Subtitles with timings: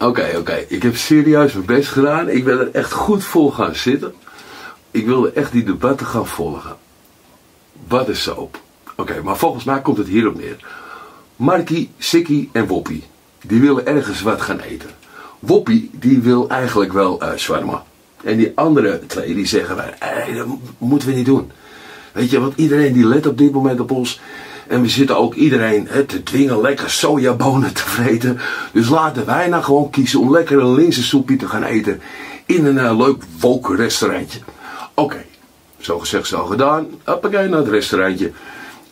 [0.00, 0.64] Oké, oké.
[0.68, 2.28] Ik heb serieus mijn best gedaan.
[2.28, 4.14] Ik ben er echt goed voor gaan zitten.
[4.90, 6.76] Ik wilde echt die debatten gaan volgen.
[7.88, 8.60] Wat is soap?
[8.96, 10.56] Oké, maar volgens mij komt het hierop neer.
[11.36, 13.02] Markie, Sikkie en Woppie,
[13.42, 14.90] die willen ergens wat gaan eten.
[15.38, 17.74] Woppie, die wil eigenlijk wel uh.
[18.22, 20.46] En die andere twee, die zeggen, hey, dat
[20.78, 21.50] moeten we niet doen.
[22.12, 24.20] Weet je, want iedereen die let op dit moment op ons.
[24.68, 28.38] En we zitten ook iedereen hè, te dwingen lekker sojabonen te vreten.
[28.72, 30.92] Dus laten wij nou gewoon kiezen om lekker een
[31.38, 32.00] te gaan eten.
[32.46, 34.40] In een uh, leuk wolkenrestaurantje.
[34.94, 35.24] Oké,
[35.78, 36.86] zo gezegd, zo gedaan.
[37.04, 38.32] Hoppakee, naar het restaurantje.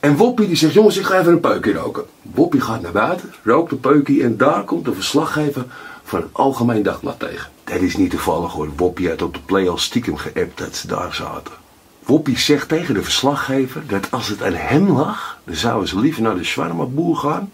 [0.00, 2.04] En Woppie die zegt, jongens, ik ga even een peukje roken.
[2.22, 5.64] Woppie gaat naar buiten, rookt een peukje en daar komt de verslaggever
[6.04, 7.50] van het Algemeen Dagblad tegen.
[7.64, 8.68] Dat is niet toevallig hoor.
[8.76, 11.63] Woppie had op de play al stiekem geappt dat ze daar zaten.
[12.04, 16.22] Woppie zegt tegen de verslaggever dat als het aan hem lag, dan zouden ze liever
[16.22, 17.52] naar de Shawarma-boer gaan.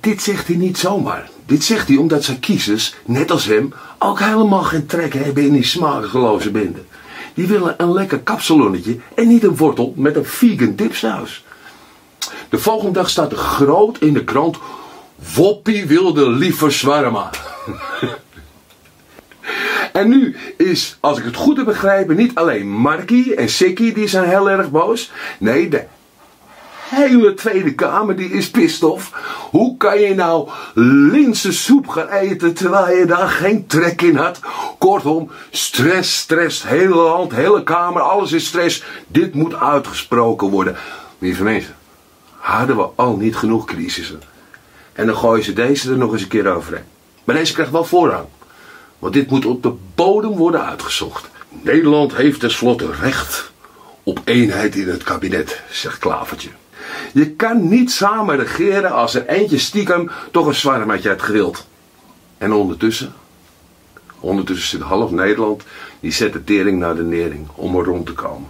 [0.00, 1.30] Dit zegt hij niet zomaar.
[1.46, 5.52] Dit zegt hij omdat zijn kiezers, net als hem, ook helemaal geen trek hebben in
[5.52, 6.82] die smakeloze bende.
[7.34, 11.44] Die willen een lekker kapsalonnetje en niet een wortel met een vegan dipsaus.
[12.48, 14.58] De volgende dag staat er groot in de krant:
[15.34, 17.30] Woppie wilde liever zwarma.
[19.94, 24.08] en nu is, als ik het goed heb begrepen, niet alleen Markie en Sikkie die
[24.08, 25.10] zijn heel erg boos.
[25.38, 25.84] Nee, de
[26.88, 29.12] hele Tweede Kamer die is pistof.
[29.50, 34.40] Hoe kan je nou linzensoep gaan eten terwijl je daar geen trek in had?
[34.78, 38.84] Kortom, stress, stress, hele land, hele Kamer, alles is stress.
[39.06, 40.76] Dit moet uitgesproken worden.
[41.18, 41.74] Lieve mensen,
[42.38, 44.20] hadden we al niet genoeg crisissen?
[44.92, 46.84] En dan gooien ze deze er nog eens een keer overheen.
[47.24, 48.26] Maar deze krijgt wel voorrang.
[48.98, 51.28] Want dit moet op de bodem worden uitgezocht.
[51.48, 53.52] Nederland heeft tenslotte recht
[54.02, 56.50] op eenheid in het kabinet, zegt Klavertje.
[57.12, 61.66] Je kan niet samen regeren als er eentje stiekem toch een zwarmetje hebt gewild.
[62.38, 63.12] En ondertussen,
[64.20, 65.62] ondertussen zit half Nederland,
[66.00, 68.48] die zet de tering naar de nering om er rond te komen.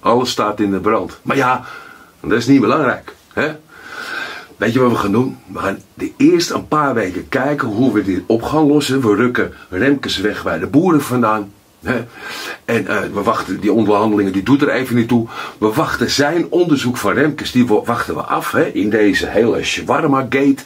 [0.00, 1.18] Alles staat in de brand.
[1.22, 1.64] Maar ja,
[2.20, 3.14] dat is niet belangrijk.
[3.32, 3.56] Hè?
[4.60, 5.38] Weet je wat we gaan doen?
[5.46, 9.00] We gaan de eerste een paar weken kijken hoe we dit op gaan lossen.
[9.00, 11.52] We rukken Remkes weg bij de boeren vandaan.
[12.64, 15.28] En uh, we wachten, die onderhandelingen, die doet er even niet toe.
[15.58, 20.62] We wachten zijn onderzoek van Remkes, die wachten we af in deze hele shawarma-gate.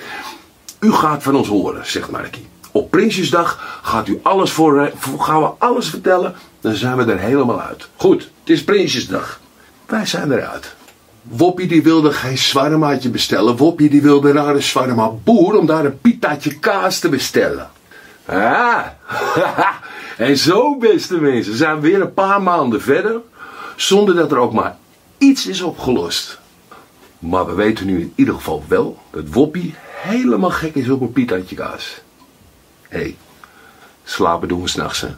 [0.81, 2.47] U gaat van ons horen, zegt Markie.
[2.71, 6.35] Op Prinsjesdag gaat u alles voor, gaan we alles vertellen.
[6.61, 7.89] Dan zijn we er helemaal uit.
[7.97, 9.41] Goed, het is Prinsjesdag.
[9.87, 10.75] Wij zijn eruit.
[11.29, 13.57] Woppie die wilde geen zwarmaatje bestellen.
[13.57, 17.71] Woppie die wilde naar een zwarma boer om daar een pitaatje kaas te bestellen.
[18.25, 18.87] Ah,
[20.17, 23.21] en zo beste mensen zijn we weer een paar maanden verder.
[23.77, 24.77] Zonder dat er ook maar
[25.19, 26.39] iets is opgelost.
[27.19, 31.13] Maar we weten nu in ieder geval wel dat Woppie helemaal gek is op een
[31.13, 32.01] pitaatje kaas.
[32.89, 33.17] Hé, hey,
[34.05, 35.09] slapen doen we s'nachts hè.